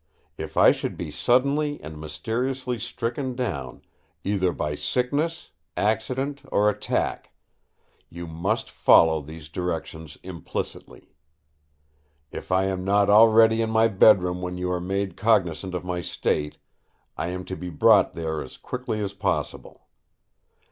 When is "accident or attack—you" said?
5.77-8.25